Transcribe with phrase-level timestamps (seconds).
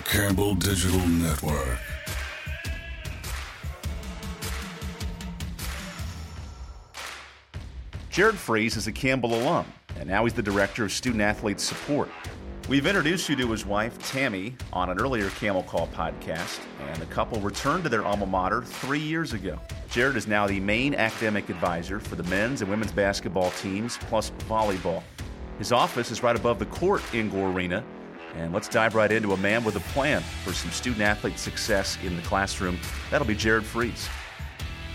[0.00, 1.78] Campbell Digital Network.
[8.10, 9.66] Jared Freese is a Campbell alum,
[9.98, 12.08] and now he's the director of student athlete support.
[12.68, 17.06] We've introduced you to his wife, Tammy, on an earlier Camel Call podcast, and the
[17.06, 19.58] couple returned to their alma mater three years ago.
[19.90, 24.30] Jared is now the main academic advisor for the men's and women's basketball teams, plus
[24.48, 25.02] volleyball.
[25.58, 27.84] His office is right above the court in Gore Arena,
[28.38, 31.98] and let's dive right into a man with a plan for some student athlete success
[32.04, 32.78] in the classroom.
[33.10, 34.08] That'll be Jared Freese.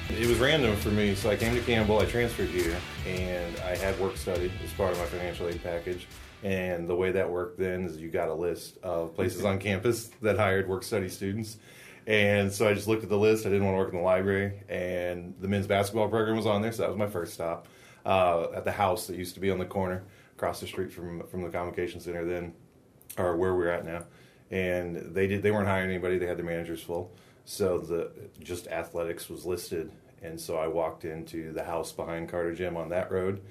[0.10, 2.78] It was random for me, so I came to Campbell, I transferred here,
[3.08, 6.08] and I had work study as part of my financial aid package.
[6.44, 10.12] And the way that worked then is you got a list of places on campus
[10.22, 11.58] that hired work study students.
[12.06, 13.46] And so I just looked at the list.
[13.46, 16.62] I didn't want to work in the library, and the men's basketball program was on
[16.62, 17.68] there, so that was my first stop
[18.06, 20.04] uh, at the house that used to be on the corner
[20.36, 22.54] across the street from from the convocation center then,
[23.18, 24.06] or where we're at now.
[24.52, 27.12] And they did they weren't hiring anybody; they had their managers full.
[27.46, 28.12] So the
[28.42, 32.90] just athletics was listed, and so I walked into the house behind Carter Gym on
[32.90, 33.42] that road,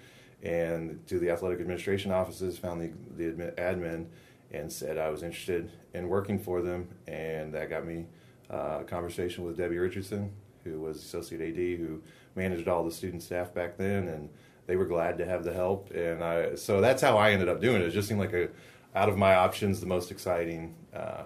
[0.42, 4.06] and to the athletic administration offices, found the the admin,
[4.52, 8.06] and said I was interested in working for them, and that got me
[8.50, 10.30] uh, a conversation with Debbie Richardson,
[10.64, 12.00] who was associate AD, who
[12.34, 14.28] managed all the student staff back then, and
[14.66, 17.60] they were glad to have the help, and I so that's how I ended up
[17.60, 17.86] doing it.
[17.86, 18.48] It just seemed like a
[18.94, 21.22] out of my options the most exciting uh,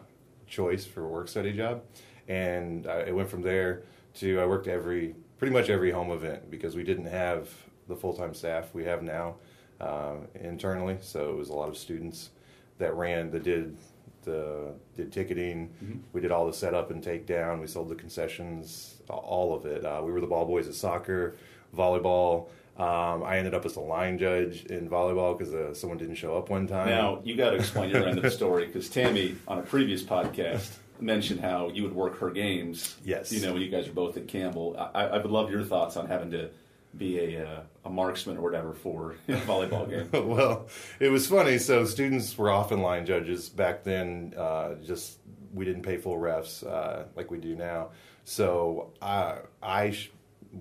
[0.46, 1.82] choice for a work study job,
[2.28, 3.82] and I, it went from there
[4.14, 7.48] to I worked every pretty much every home event because we didn't have
[7.88, 9.36] the full time staff we have now
[9.80, 12.30] uh, internally, so it was a lot of students
[12.78, 13.76] that ran that did
[14.22, 15.70] the did ticketing.
[15.82, 15.98] Mm-hmm.
[16.12, 17.60] We did all the setup and takedown.
[17.60, 19.84] We sold the concessions, all of it.
[19.84, 21.36] Uh, we were the ball boys at soccer,
[21.74, 22.48] volleyball.
[22.78, 26.36] Um, I ended up as a line judge in volleyball because uh, someone didn't show
[26.36, 26.88] up one time.
[26.88, 30.02] Now you got to explain your end of the story because Tammy on a previous
[30.02, 32.96] podcast mentioned how you would work her games.
[33.04, 34.76] Yes, you know when you guys are both at Campbell.
[34.94, 36.50] I, I would love your thoughts on having to
[36.98, 40.28] be a uh, a marksman or whatever for a volleyball game.
[40.28, 40.66] well,
[41.00, 41.58] it was funny.
[41.58, 44.34] So students were often line judges back then.
[44.36, 45.18] Uh, just
[45.54, 47.88] we didn't pay full refs uh, like we do now.
[48.24, 50.10] So I I sh-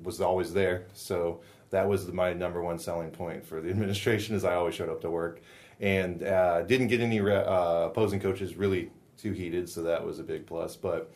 [0.03, 0.85] was always there.
[0.93, 1.41] So
[1.75, 5.01] that was my number one selling point for the administration is I always showed up
[5.01, 5.41] to work
[5.81, 10.19] and uh, didn't get any re- uh, opposing coaches really too heated, so that was
[10.19, 10.77] a big plus.
[10.77, 11.13] But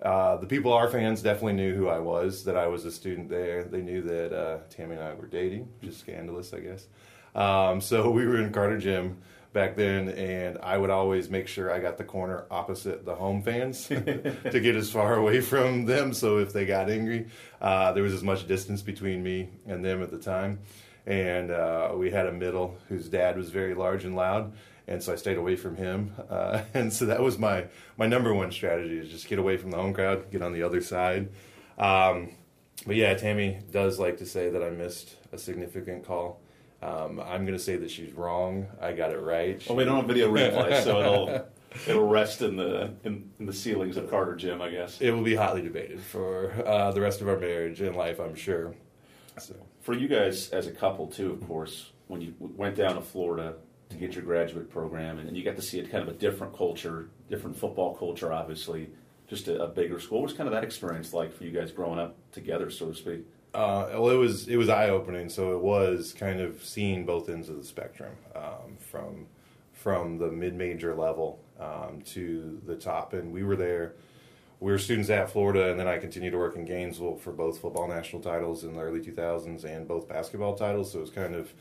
[0.00, 3.28] uh, the people, our fans, definitely knew who I was, that I was a student
[3.28, 3.64] there.
[3.64, 6.86] They knew that uh, Tammy and I were dating, which is scandalous, I guess.
[7.34, 9.18] Um, so we were in Carter Gym
[9.52, 13.42] back then, and I would always make sure I got the corner opposite the home
[13.42, 16.12] fans to get as far away from them.
[16.12, 17.26] So if they got angry,
[17.60, 20.60] uh, there was as much distance between me and them at the time.
[21.06, 24.52] And uh, we had a middle whose dad was very large and loud,
[24.86, 26.14] and so I stayed away from him.
[26.28, 27.64] Uh, and so that was my
[27.96, 30.62] my number one strategy: is just get away from the home crowd, get on the
[30.62, 31.30] other side.
[31.78, 32.32] Um,
[32.86, 36.40] but yeah, Tammy does like to say that I missed a significant call.
[36.80, 38.68] Um, I'm going to say that she's wrong.
[38.80, 39.60] I got it right.
[39.68, 41.46] Well, we don't have video replay, so it'll
[41.88, 45.00] it'll rest in the in, in, the ceilings of Carter Gym, I guess.
[45.00, 48.36] It will be hotly debated for uh, the rest of our marriage and life, I'm
[48.36, 48.74] sure.
[49.38, 53.00] So for you guys as a couple too, of course, when you went down to
[53.00, 53.54] Florida
[53.90, 56.56] to get your graduate program, and, you got to see it kind of a different
[56.56, 58.90] culture, different football culture, obviously,
[59.28, 60.18] just a, a bigger school.
[60.18, 62.94] What was kind of that experience like for you guys growing up together, so to
[62.94, 63.26] speak?
[63.58, 65.28] Uh, well, it was it was eye opening.
[65.28, 69.26] So it was kind of seeing both ends of the spectrum, um, from
[69.72, 73.14] from the mid major level um, to the top.
[73.14, 73.94] And we were there.
[74.60, 77.58] We were students at Florida, and then I continued to work in Gainesville for both
[77.58, 80.92] football national titles in the early 2000s and both basketball titles.
[80.92, 81.52] So it was kind of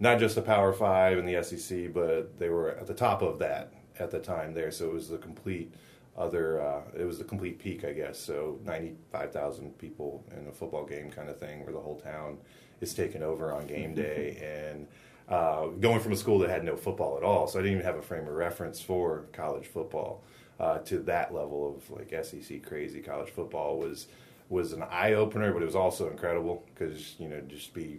[0.00, 3.38] not just the Power Five and the SEC, but they were at the top of
[3.38, 4.72] that at the time there.
[4.72, 5.72] So it was the complete
[6.16, 8.18] other uh, it was the complete peak i guess.
[8.18, 12.38] So 95000 people in a football game kind of thing where the whole town
[12.80, 14.70] is taken over on game day.
[14.72, 14.86] And
[15.28, 17.86] uh, going from a school that had no football at all so i didn't even
[17.86, 20.22] have a frame of reference for college football
[20.60, 24.08] uh, to that level of like sec crazy college football was
[24.50, 27.98] was an eye-opener but it was also incredible because you know just be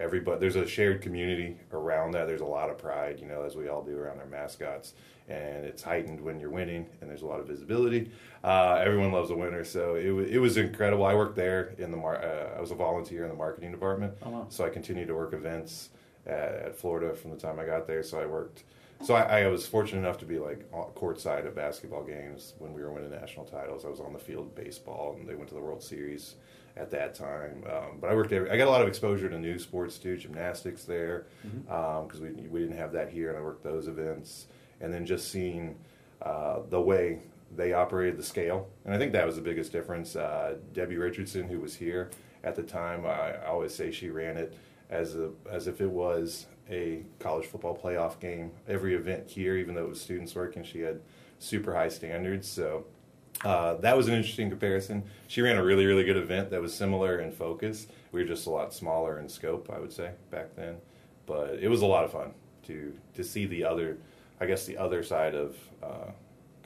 [0.00, 3.54] everybody there's a shared community around that there's a lot of pride you know as
[3.54, 4.94] we all do around our mascots
[5.28, 8.10] and it's heightened when you're winning, and there's a lot of visibility.
[8.42, 11.04] Uh, everyone loves a winner, so it, w- it was incredible.
[11.04, 14.14] I worked there in the mar- uh, I was a volunteer in the marketing department,
[14.24, 14.46] oh, wow.
[14.50, 15.90] so I continued to work events
[16.26, 18.02] at, at, Florida from the time I got there.
[18.02, 18.64] So I worked.
[19.02, 22.80] So I, I, was fortunate enough to be like courtside at basketball games when we
[22.80, 23.84] were winning national titles.
[23.84, 26.36] I was on the field baseball, and they went to the World Series
[26.76, 27.64] at that time.
[27.70, 28.50] Um, but I worked there.
[28.50, 32.26] I got a lot of exposure to new sports too, gymnastics there, because mm-hmm.
[32.26, 34.46] um, we we didn't have that here, and I worked those events
[34.80, 35.76] and then just seeing
[36.22, 37.20] uh, the way
[37.56, 40.16] they operated the scale, and I think that was the biggest difference.
[40.16, 42.10] Uh, Debbie Richardson, who was here
[42.42, 44.54] at the time, I, I always say she ran it
[44.90, 48.50] as a as if it was a college football playoff game.
[48.66, 51.00] Every event here, even though it was students working, she had
[51.38, 52.48] super high standards.
[52.48, 52.84] So
[53.44, 55.04] uh, that was an interesting comparison.
[55.28, 57.86] She ran a really, really good event that was similar in focus.
[58.10, 60.76] We were just a lot smaller in scope, I would say, back then.
[61.26, 62.32] But it was a lot of fun
[62.66, 63.98] to to see the other,
[64.40, 66.10] I guess, the other side of uh,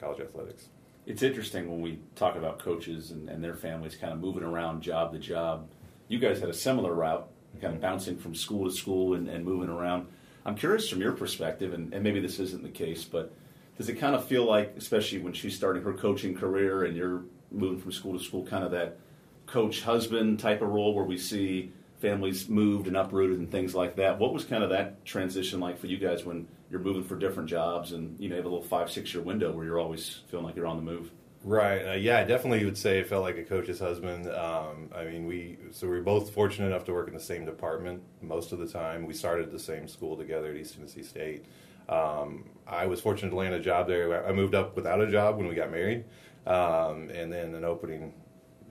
[0.00, 0.69] college athletics.
[1.06, 4.82] It's interesting when we talk about coaches and, and, their families kind of moving around
[4.82, 5.66] job to job.
[6.08, 7.26] You guys had a similar route,
[7.62, 10.06] kind of bouncing from school to school and, and moving around.
[10.44, 13.32] I'm curious from your perspective, and, and maybe this isn't the case, but
[13.78, 17.22] does it kind of feel like, especially when she's starting her coaching career and you're
[17.50, 18.98] moving from school to school, kind of that
[19.46, 23.96] coach husband type of role where we see families moved and uprooted and things like
[23.96, 24.19] that?
[24.19, 27.48] What was kind of that transition like for you guys when you're moving for different
[27.48, 30.44] jobs and you know have a little five six year window where you're always feeling
[30.44, 31.12] like you're on the move?
[31.44, 31.92] Right.
[31.92, 34.26] Uh, yeah, I definitely would say it felt like a coach's husband.
[34.26, 37.44] Um, I mean, we so we were both fortunate enough to work in the same
[37.44, 39.06] department most of the time.
[39.06, 41.44] We started the same school together at East Tennessee State.
[41.88, 44.26] Um, I was fortunate to land a job there.
[44.26, 46.05] I moved up without a job when we got married,
[46.46, 48.12] um, and then an opening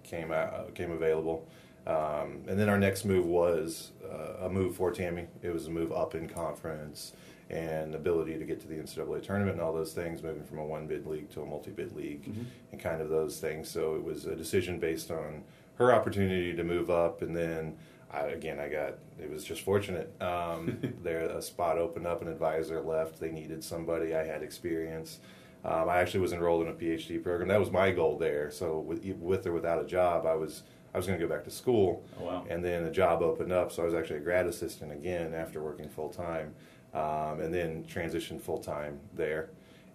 [0.03, 1.47] came out, came available.
[1.87, 5.27] Um, and then our next move was uh, a move for Tammy.
[5.41, 7.13] It was a move up in conference
[7.49, 10.65] and ability to get to the NCAA tournament and all those things, moving from a
[10.65, 12.43] one bid league to a multi bid league mm-hmm.
[12.71, 13.69] and kind of those things.
[13.69, 15.43] So it was a decision based on
[15.75, 17.77] her opportunity to move up, and then
[18.11, 20.13] I, again, I got it was just fortunate.
[20.21, 23.19] Um, there, a spot opened up, an advisor left.
[23.19, 24.15] They needed somebody.
[24.15, 25.19] I had experience.
[25.65, 27.49] Um, I actually was enrolled in a PhD program.
[27.49, 28.49] That was my goal there.
[28.51, 30.63] So with, with or without a job, I was
[30.93, 32.03] I was going to go back to school.
[32.19, 32.45] Oh, wow.
[32.49, 35.61] And then a job opened up, so I was actually a grad assistant again after
[35.61, 36.55] working full time,
[36.93, 39.49] um, and then transitioned full time there.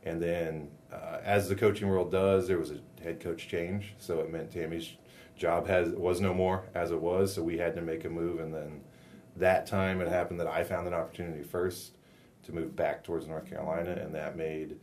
[0.05, 4.21] And then, uh, as the coaching world does, there was a head coach change, so
[4.21, 4.93] it meant Tammy's
[5.37, 8.41] job has was no more as it was, so we had to make a move.
[8.41, 8.81] And then
[9.37, 11.93] that time it happened that I found an opportunity first
[12.45, 14.77] to move back towards North Carolina, and that made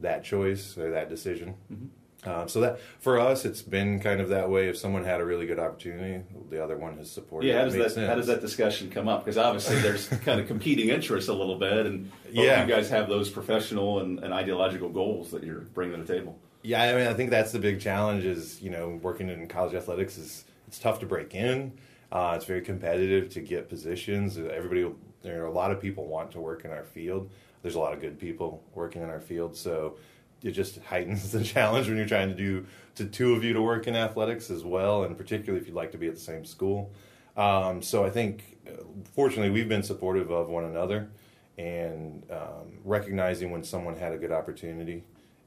[0.00, 1.54] that choice or that decision.
[1.72, 1.86] Mm-hmm.
[2.26, 4.68] Um, so that for us, it's been kind of that way.
[4.68, 7.48] If someone had a really good opportunity, the other one has supported.
[7.48, 8.08] Yeah, how does that sense.
[8.08, 9.24] how does that discussion come up?
[9.24, 13.08] Because obviously there's kind of competing interests a little bit, and yeah, you guys have
[13.08, 16.38] those professional and, and ideological goals that you're bringing to the table.
[16.64, 18.24] Yeah, I mean, I think that's the big challenge.
[18.24, 21.72] Is you know, working in college athletics is it's tough to break in.
[22.10, 24.38] Uh, it's very competitive to get positions.
[24.38, 24.90] Everybody,
[25.22, 27.30] there are a lot of people want to work in our field.
[27.60, 29.98] There's a lot of good people working in our field, so
[30.42, 32.64] it just heightens the challenge when you're trying to do
[32.94, 35.92] to two of you to work in athletics as well, and particularly if you'd like
[35.92, 36.90] to be at the same school.
[37.36, 41.10] Um, so I think, uh, fortunately, we've been supportive of one another
[41.58, 45.04] and um, recognizing when someone had a good opportunity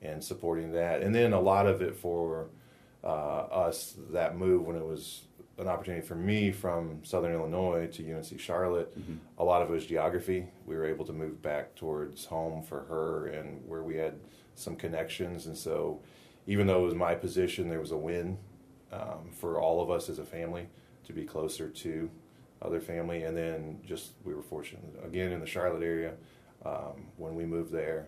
[0.07, 1.01] and supporting that.
[1.01, 2.47] And then a lot of it for
[3.03, 5.23] uh, us, that move when it was
[5.57, 9.15] an opportunity for me from Southern Illinois to UNC Charlotte, mm-hmm.
[9.37, 10.47] a lot of it was geography.
[10.65, 14.15] We were able to move back towards home for her and where we had
[14.55, 15.47] some connections.
[15.47, 15.99] And so,
[16.45, 18.37] even though it was my position, there was a win
[18.91, 20.67] um, for all of us as a family
[21.05, 22.09] to be closer to
[22.61, 23.23] other family.
[23.23, 26.13] And then just we were fortunate again in the Charlotte area
[26.65, 28.07] um, when we moved there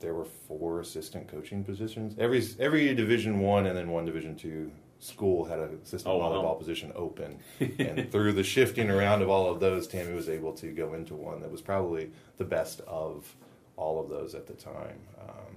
[0.00, 2.14] there were four assistant coaching positions.
[2.18, 6.44] Every every Division One and then one Division Two school had an assistant oh, volleyball
[6.44, 6.54] wow.
[6.54, 7.38] position open,
[7.78, 11.14] and through the shifting around of all of those, Tammy was able to go into
[11.14, 13.34] one that was probably the best of
[13.76, 14.98] all of those at the time.
[15.20, 15.56] Um,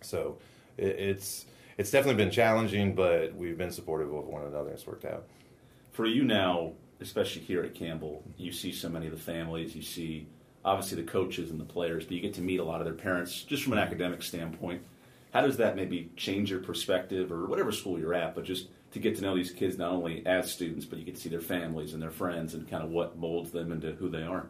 [0.00, 0.38] so
[0.76, 4.70] it, it's it's definitely been challenging, but we've been supportive of one another.
[4.70, 5.24] It's worked out.
[5.92, 9.74] For you now, especially here at Campbell, you see so many of the families.
[9.74, 10.26] You see
[10.68, 12.94] obviously the coaches and the players, but you get to meet a lot of their
[12.94, 14.82] parents just from an academic standpoint.
[15.32, 18.98] How does that maybe change your perspective or whatever school you're at, but just to
[18.98, 21.40] get to know these kids not only as students, but you get to see their
[21.40, 24.48] families and their friends and kind of what molds them into who they are?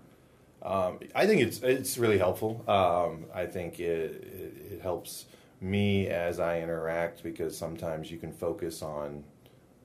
[0.62, 2.64] Um, I think it's it's really helpful.
[2.68, 5.26] Um, I think it, it, it helps
[5.60, 9.24] me as I interact because sometimes you can focus on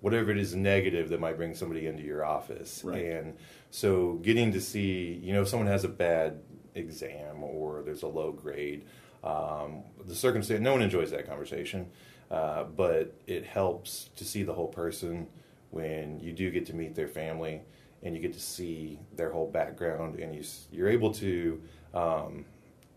[0.03, 2.81] whatever it is negative that might bring somebody into your office.
[2.83, 3.05] Right.
[3.05, 3.37] And
[3.71, 6.41] so getting to see, you know, if someone has a bad
[6.75, 8.83] exam or there's a low grade,
[9.23, 11.89] um, the circumstance, no one enjoys that conversation,
[12.29, 15.25] uh, but it helps to see the whole person
[15.71, 17.61] when you do get to meet their family
[18.03, 21.61] and you get to see their whole background and you, you're able to,
[21.93, 22.43] um,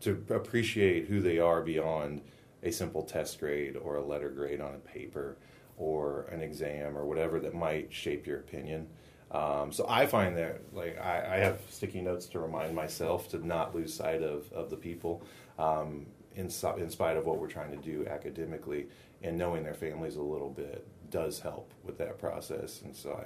[0.00, 2.20] to appreciate who they are beyond
[2.64, 5.36] a simple test grade or a letter grade on a paper
[5.76, 8.86] or an exam or whatever that might shape your opinion.
[9.30, 13.44] Um, so I find that like I, I, have sticky notes to remind myself to
[13.44, 15.24] not lose sight of, of the people.
[15.58, 16.06] Um,
[16.36, 18.86] in, in spite of what we're trying to do academically,
[19.22, 22.82] and knowing their families a little bit does help with that process.
[22.82, 23.18] And so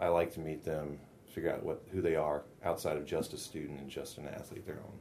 [0.00, 3.32] I, I like to meet them, figure out what who they are outside of just
[3.32, 4.98] a student and just an athlete, their own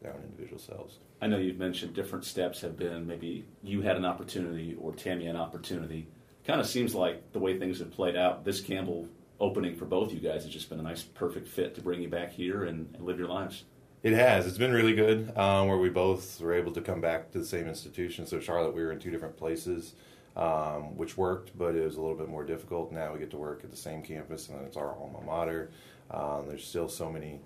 [0.00, 0.98] their own individual selves.
[1.20, 5.26] I know you've mentioned different steps have been maybe you had an opportunity or Tammy
[5.26, 6.08] an opportunity.
[6.46, 8.44] Kind of seems like the way things have played out.
[8.44, 11.82] This Campbell opening for both you guys has just been a nice, perfect fit to
[11.82, 13.64] bring you back here and, and live your lives.
[14.02, 14.46] It has.
[14.46, 15.36] It's been really good.
[15.36, 18.26] Um, where we both were able to come back to the same institution.
[18.26, 19.92] So Charlotte, we were in two different places,
[20.36, 22.92] um, which worked, but it was a little bit more difficult.
[22.92, 25.70] Now we get to work at the same campus, and it's our alma mater.
[26.10, 27.40] Um, there's still so many.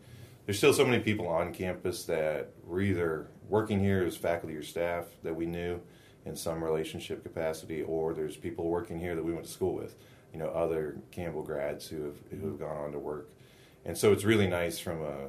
[0.47, 4.63] There's still so many people on campus that were either working here as faculty or
[4.63, 5.81] staff that we knew
[6.27, 9.97] in some relationship capacity, or there's people working here that we went to school with.
[10.33, 13.31] You know, other Campbell grads who have who have gone on to work,
[13.85, 15.29] and so it's really nice from a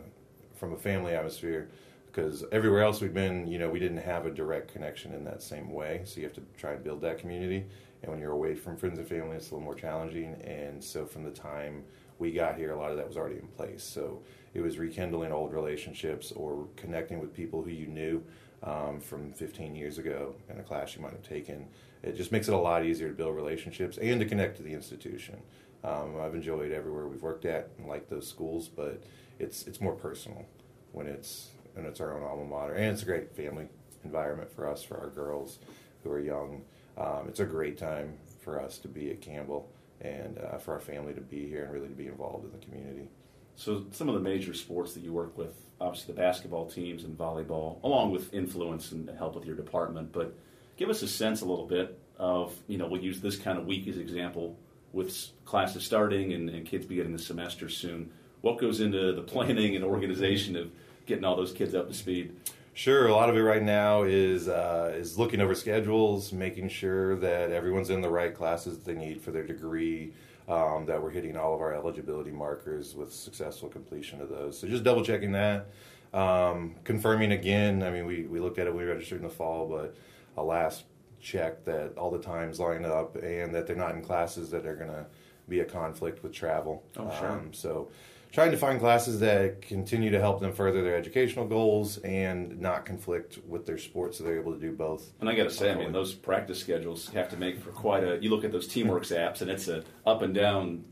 [0.56, 1.70] from a family atmosphere
[2.08, 5.44] because everywhere else we've been, you know, we didn't have a direct connection in that
[5.44, 6.02] same way.
[6.06, 7.66] So you have to try and build that community.
[8.02, 10.36] And when you're away from friends and family, it's a little more challenging.
[10.42, 11.84] And so from the time
[12.18, 13.84] we got here, a lot of that was already in place.
[13.84, 14.22] So
[14.56, 18.24] it was rekindling old relationships or connecting with people who you knew
[18.64, 21.68] um, from 15 years ago in a class you might have taken.
[22.02, 24.74] It just makes it a lot easier to build relationships and to connect to the
[24.74, 25.38] institution.
[25.84, 29.04] Um, I've enjoyed everywhere we've worked at and like those schools, but
[29.40, 30.46] it's it's more personal
[30.94, 33.68] when it's when it's our own alma mater, and it's a great family
[34.06, 35.60] environment for us for our girls
[36.04, 36.64] who are young.
[36.98, 39.70] Um, it's a great time for us to be at Campbell
[40.00, 42.66] and uh, for our family to be here and really to be involved in the
[42.66, 43.10] community.
[43.56, 47.18] So, some of the major sports that you work with, obviously the basketball teams and
[47.18, 50.12] volleyball, along with influence and help with your department.
[50.12, 50.36] But
[50.78, 53.66] give us a sense a little bit of, you know, we'll use this kind of
[53.66, 54.58] week as example
[54.94, 58.12] with classes starting and, and kids beginning the semester soon
[58.46, 60.72] what goes into the planning and organization of
[61.08, 62.36] getting all those kids up to speed?
[62.76, 67.16] Sure, a lot of it right now is uh, is looking over schedules, making sure
[67.16, 70.14] that everyone's in the right classes they need for their degree,
[70.48, 74.60] um, that we're hitting all of our eligibility markers with successful completion of those.
[74.60, 75.68] So just double checking that,
[76.14, 77.84] um, confirming again.
[77.84, 79.96] I mean, we we looked at it, we registered in the fall, but
[80.38, 80.86] a last
[81.20, 84.76] check that all the times line up and that they're not in classes that are
[84.76, 85.06] going to
[85.50, 86.84] be a conflict with travel.
[86.98, 87.32] Oh, sure.
[87.32, 87.90] Um, so
[88.36, 92.86] trying to find classes that continue to help them further their educational goals and not
[92.86, 95.14] conflict with their sports so they're able to do both.
[95.22, 98.04] And I got to say, I mean, those practice schedules have to make for quite
[98.04, 98.22] a.
[98.22, 100.84] You look at those Teamworks apps, and it's a up and down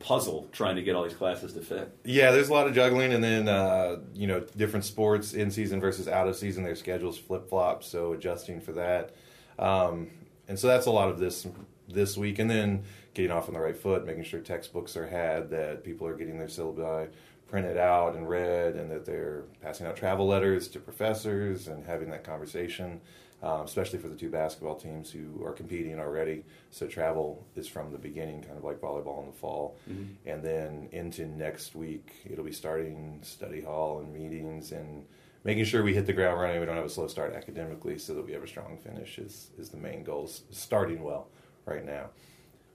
[0.00, 1.96] puzzle trying to get all these classes to fit.
[2.02, 5.80] Yeah, there's a lot of juggling, and then uh, you know different sports in season
[5.80, 6.64] versus out of season.
[6.64, 9.14] Their schedules flip flop, so adjusting for that.
[9.56, 10.10] Um,
[10.48, 11.46] and so that's a lot of this
[11.88, 15.50] this week, and then getting off on the right foot, making sure textbooks are had,
[15.50, 17.08] that people are getting their syllabi
[17.48, 22.10] printed out and read, and that they're passing out travel letters to professors and having
[22.10, 23.00] that conversation,
[23.42, 26.44] um, especially for the two basketball teams who are competing already.
[26.70, 30.28] So travel is from the beginning, kind of like volleyball in the fall, mm-hmm.
[30.28, 35.04] and then into next week it'll be starting study hall and meetings and
[35.44, 36.60] making sure we hit the ground running.
[36.60, 39.50] We don't have a slow start academically, so that we have a strong finish is
[39.58, 40.30] is the main goal.
[40.50, 41.28] Starting well
[41.68, 42.06] right now.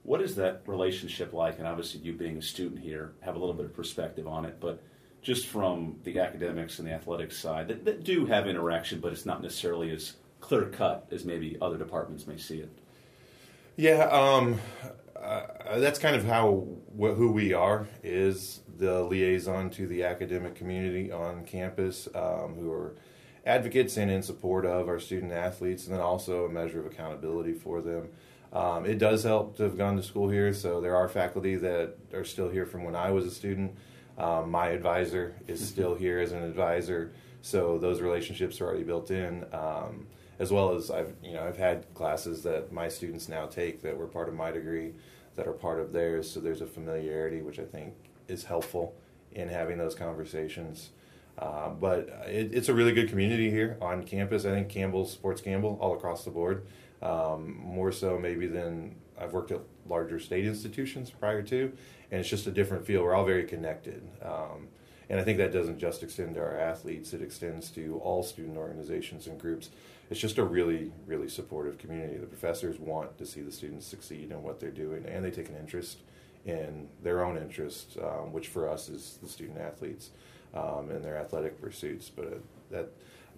[0.02, 1.58] What is that relationship like?
[1.58, 4.60] And obviously, you being a student here have a little bit of perspective on it,
[4.60, 4.82] but
[5.22, 9.24] just from the academics and the athletics side that, that do have interaction, but it's
[9.24, 12.70] not necessarily as clear cut as maybe other departments may see it.
[13.76, 14.60] Yeah, um,
[15.20, 20.54] uh, that's kind of how wh- who we are is the liaison to the academic
[20.54, 22.94] community on campus, um, who are
[23.46, 27.54] advocates and in support of our student athletes, and then also a measure of accountability
[27.54, 28.08] for them.
[28.54, 31.96] Um, it does help to have gone to school here, so there are faculty that
[32.12, 33.76] are still here from when I was a student.
[34.16, 35.68] Um, my advisor is mm-hmm.
[35.68, 39.44] still here as an advisor, so those relationships are already built in.
[39.52, 40.06] Um,
[40.38, 43.96] as well as I've you know I've had classes that my students now take that
[43.96, 44.92] were part of my degree
[45.36, 47.94] that are part of theirs, so there's a familiarity which I think
[48.28, 48.94] is helpful
[49.32, 50.90] in having those conversations.
[51.36, 54.44] Uh, but it, it's a really good community here on campus.
[54.44, 56.64] I think Campbell supports Campbell all across the board
[57.04, 61.72] um, more so maybe than I've worked at larger state institutions prior to,
[62.10, 63.02] and it's just a different feel.
[63.02, 64.02] We're all very connected.
[64.22, 64.68] Um,
[65.10, 68.56] and I think that doesn't just extend to our athletes, it extends to all student
[68.56, 69.70] organizations and groups.
[70.10, 72.16] It's just a really, really supportive community.
[72.16, 75.48] The professors want to see the students succeed in what they're doing, and they take
[75.48, 75.98] an interest
[76.46, 80.10] in their own interests, um, which for us is the student athletes
[80.54, 82.10] um, and their athletic pursuits.
[82.10, 82.36] But uh,
[82.70, 82.88] that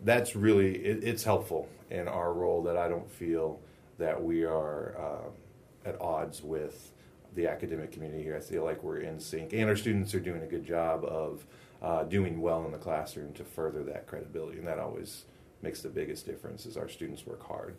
[0.04, 3.60] that's really it, it's helpful in our role that I don't feel
[3.98, 6.92] that we are uh, at odds with
[7.34, 8.36] the academic community here.
[8.36, 11.44] I feel like we're in sync, and our students are doing a good job of
[11.82, 15.24] uh, doing well in the classroom to further that credibility, and that always
[15.62, 16.66] makes the biggest difference.
[16.66, 17.76] Is our students work hard,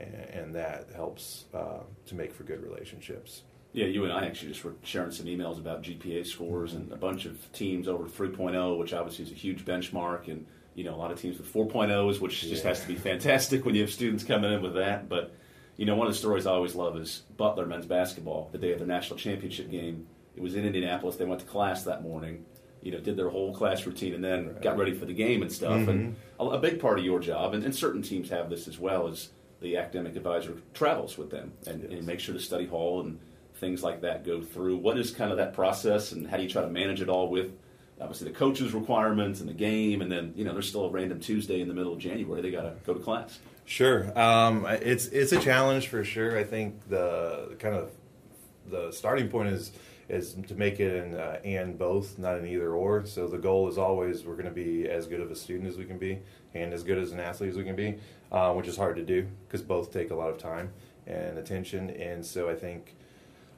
[0.00, 3.42] and, and that helps uh, to make for good relationships.
[3.72, 6.96] Yeah, you and I actually just were sharing some emails about GPA scores and a
[6.96, 10.96] bunch of teams over 3.0, which obviously is a huge benchmark, and you know a
[10.96, 14.24] lot of teams with 4.0s, which just has to be fantastic when you have students
[14.24, 15.08] coming in with that.
[15.08, 15.34] But
[15.76, 18.48] you know, one of the stories I always love is Butler men's basketball.
[18.52, 21.16] The day of their national championship game, it was in Indianapolis.
[21.16, 22.44] They went to class that morning.
[22.82, 25.52] You know, did their whole class routine and then got ready for the game and
[25.52, 25.86] stuff.
[25.88, 26.42] And mm-hmm.
[26.42, 29.06] a, a big part of your job, and, and certain teams have this as well,
[29.06, 33.20] is the academic advisor travels with them and, and make sure the study hall and
[33.54, 34.78] things like that go through.
[34.78, 37.28] What is kind of that process, and how do you try to manage it all
[37.28, 37.52] with
[38.00, 41.20] obviously the coaches' requirements and the game, and then you know there's still a random
[41.20, 43.38] Tuesday in the middle of January they got to go to class.
[43.64, 46.38] Sure, um, it's it's a challenge for sure.
[46.38, 47.90] I think the kind of
[48.66, 49.72] the starting point is
[50.08, 53.06] is to make it an uh, and both, not an either or.
[53.06, 55.76] So the goal is always we're going to be as good of a student as
[55.76, 56.18] we can be
[56.54, 57.98] and as good as an athlete as we can be,
[58.30, 60.70] uh, which is hard to do because both take a lot of time
[61.06, 61.90] and attention.
[61.90, 62.94] And so I think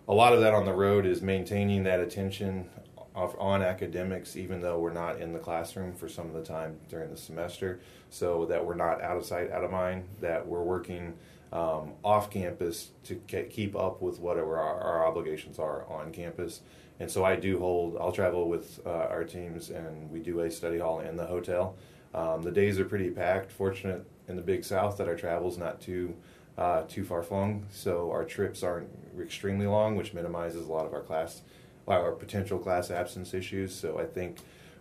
[0.06, 2.68] a lot of that on the road is maintaining that attention
[3.14, 7.10] on academics, even though we're not in the classroom for some of the time during
[7.10, 7.80] the semester,
[8.10, 11.14] so that we're not out of sight, out of mind, that we're working
[11.52, 16.60] um, off campus to ke- keep up with whatever our, our obligations are on campus.
[17.00, 20.50] And so I do hold, I'll travel with uh, our teams and we do a
[20.50, 21.76] study hall in the hotel.
[22.12, 23.50] Um, the days are pretty packed.
[23.50, 26.14] Fortunate in the Big South that our travel's not too
[26.56, 28.88] uh, too far flung, so our trips aren't
[29.20, 31.42] extremely long, which minimizes a lot of our class,
[31.88, 33.74] our potential class absence issues.
[33.74, 34.38] So I think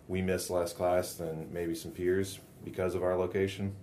[0.08, 3.74] we miss less class than maybe some peers because of our location,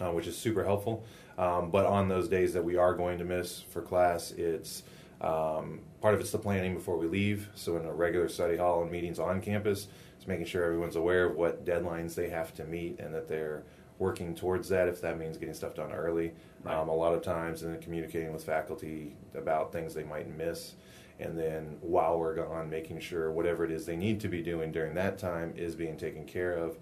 [0.00, 1.04] uh, which is super helpful.
[1.36, 4.82] Um, but on those days that we are going to miss for class, it's
[5.20, 7.48] um, part of it's the planning before we leave.
[7.54, 11.26] So in a regular study hall and meetings on campus, it's making sure everyone's aware
[11.26, 13.62] of what deadlines they have to meet and that they're
[13.98, 14.88] working towards that.
[14.88, 16.32] If that means getting stuff done early,
[16.66, 20.74] um, a lot of times, and then communicating with faculty about things they might miss.
[21.20, 24.70] And then while we're gone, making sure whatever it is they need to be doing
[24.70, 26.78] during that time is being taken care of.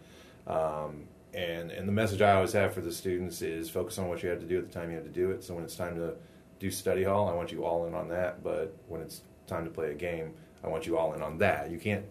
[0.47, 4.23] Um, and and the message I always have for the students is focus on what
[4.23, 5.43] you have to do at the time you have to do it.
[5.43, 6.15] So when it's time to
[6.59, 8.43] do study hall, I want you all in on that.
[8.43, 11.71] But when it's time to play a game, I want you all in on that.
[11.71, 12.05] You can't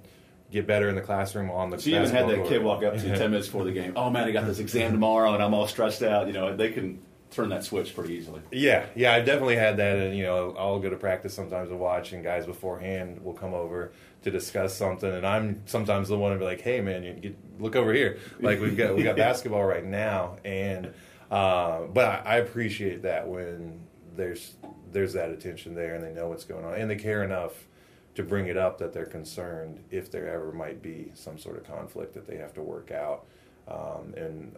[0.51, 1.79] get better in the classroom on the.
[1.79, 3.93] So you even had that kid walk up to you ten minutes before the game.
[3.95, 6.27] Oh man, I got this exam tomorrow, and I'm all stressed out.
[6.27, 6.99] You know, they can
[7.35, 8.41] turn that switch pretty easily.
[8.51, 11.79] Yeah, yeah, I've definitely had that, and you know, I'll go to practice sometimes and
[11.79, 13.91] watch, and guys beforehand will come over
[14.23, 17.35] to discuss something, and I'm sometimes the one to be like, "Hey, man, you get,
[17.59, 18.17] look over here.
[18.39, 20.93] Like we've got we got basketball right now," and
[21.29, 23.81] uh, but I, I appreciate that when
[24.15, 24.55] there's
[24.91, 27.67] there's that attention there, and they know what's going on, and they care enough
[28.15, 31.65] to bring it up that they're concerned if there ever might be some sort of
[31.65, 33.25] conflict that they have to work out,
[33.67, 34.55] um, and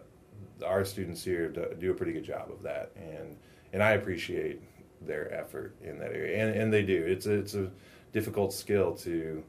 [0.64, 3.36] our students here do, do a pretty good job of that, and
[3.72, 4.60] and I appreciate
[5.00, 7.04] their effort in that area, and and they do.
[7.06, 7.70] It's a, it's a
[8.12, 9.42] difficult skill to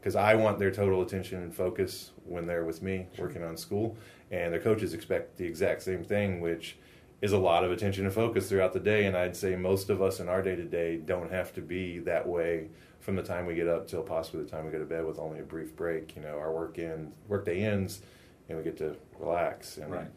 [0.00, 3.96] because I want their total attention and focus when they're with me working on school,
[4.30, 6.76] and their coaches expect the exact same thing, which
[7.22, 9.06] is a lot of attention and focus throughout the day.
[9.06, 11.98] And I'd say most of us in our day to day don't have to be
[12.00, 12.68] that way
[13.00, 15.18] from the time we get up till possibly the time we go to bed with
[15.18, 16.14] only a brief break.
[16.14, 18.02] You know, our work end work day ends,
[18.48, 19.78] and we get to relax.
[19.78, 20.08] And Right.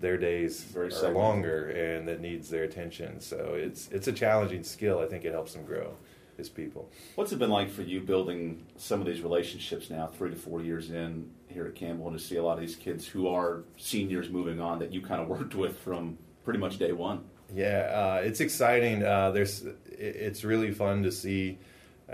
[0.00, 1.16] Their days Very are segmented.
[1.16, 3.20] longer, and that needs their attention.
[3.20, 4.98] So it's it's a challenging skill.
[5.00, 5.94] I think it helps them grow
[6.38, 6.90] as people.
[7.14, 10.62] What's it been like for you building some of these relationships now, three to four
[10.62, 13.64] years in here at Campbell, and to see a lot of these kids who are
[13.76, 17.24] seniors moving on that you kind of worked with from pretty much day one?
[17.54, 19.04] Yeah, uh, it's exciting.
[19.04, 21.58] Uh, there's, it's really fun to see.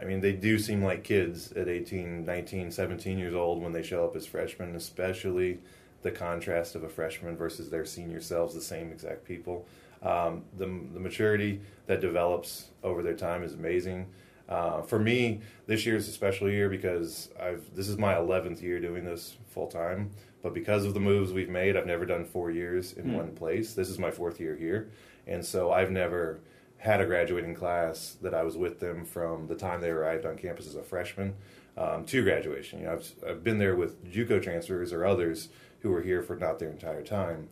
[0.01, 3.83] I mean, they do seem like kids at 18, 19, 17 years old when they
[3.83, 5.59] show up as freshmen, especially
[6.03, 9.67] the contrast of a freshman versus their senior selves, the same exact people.
[10.03, 14.07] Um, the, the maturity that develops over their time is amazing.
[14.49, 18.61] Uh, for me, this year is a special year because I've this is my 11th
[18.61, 20.11] year doing this full time.
[20.43, 23.75] But because of the moves we've made, I've never done four years in one place.
[23.75, 24.91] This is my fourth year here,
[25.29, 26.41] and so I've never
[26.79, 30.37] had a graduating class that I was with them from the time they arrived on
[30.37, 31.33] campus as a freshman
[31.77, 32.81] um, to graduation.
[32.81, 35.49] You know, I've, I've been there with JUCO transfers or others
[35.83, 37.49] who were here for not their entire time,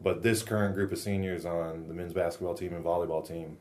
[0.00, 3.58] but this current group of seniors on the men's basketball team and volleyball team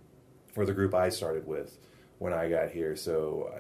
[0.56, 1.78] were the group I started with
[2.20, 2.96] when I got here.
[2.96, 3.52] So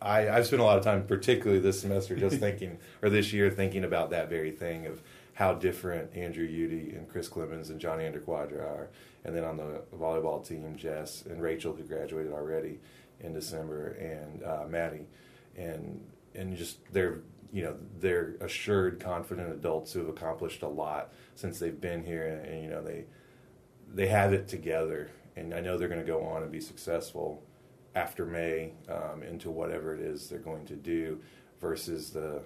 [0.00, 3.32] I, I, I've spent a lot of time, particularly this semester, just thinking, or this
[3.32, 5.02] year, thinking about that very thing of
[5.34, 8.88] how different Andrew Eudy and Chris Clemons and Johnny Underquadra are.
[9.24, 12.78] And then on the volleyball team, Jess and Rachel, who graduated already
[13.20, 15.06] in December, and uh, Maddie.
[15.56, 16.00] And
[16.34, 17.20] and just they're
[17.52, 22.26] you know they're assured, confident adults who have accomplished a lot since they've been here,
[22.26, 23.04] and, and you know they
[23.92, 27.42] they have it together, and I know they're going to go on and be successful
[27.94, 31.20] after May um, into whatever it is they're going to do,
[31.60, 32.42] versus the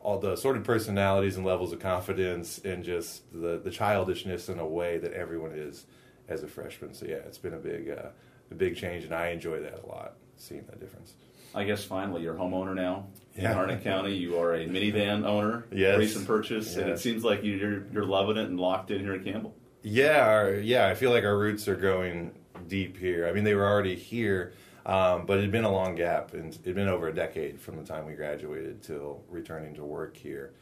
[0.00, 4.58] all the sort of personalities and levels of confidence and just the, the childishness in
[4.58, 5.86] a way that everyone is
[6.28, 6.92] as a freshman.
[6.92, 8.08] So yeah, it's been a big uh,
[8.50, 11.14] a big change, and I enjoy that a lot, seeing that difference.
[11.54, 13.06] I guess finally you're a homeowner now
[13.36, 13.54] in Yeah.
[13.54, 14.14] Harnett County.
[14.14, 15.98] You are a minivan owner, Yes.
[15.98, 19.14] recent purchase, and it seems like you- you're you're loving it and locked in here
[19.14, 19.54] at Campbell.
[19.82, 20.86] Yeah, our, yeah.
[20.86, 22.32] I feel like our roots are going
[22.68, 23.26] deep here.
[23.26, 24.52] I mean, they were already here,
[24.86, 27.76] um, but it had been a long gap, and it'd been over a decade from
[27.76, 30.52] the time we graduated till returning to work here.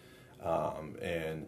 [0.42, 1.46] Um, and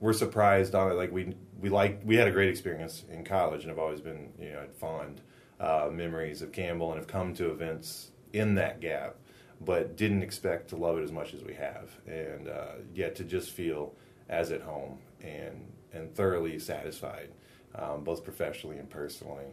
[0.00, 0.94] we're surprised on it.
[0.94, 4.32] Like we we like we had a great experience in college, and have always been
[4.38, 5.20] you know fond
[5.58, 9.16] uh, memories of Campbell, and have come to events in that gap,
[9.60, 13.24] but didn't expect to love it as much as we have, and uh, yet to
[13.24, 13.94] just feel
[14.28, 17.30] as at home and and thoroughly satisfied,
[17.74, 19.46] um, both professionally and personally,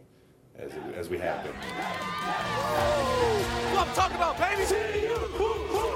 [0.58, 1.52] as as we have been.
[3.74, 5.95] What I'm talking about, baby.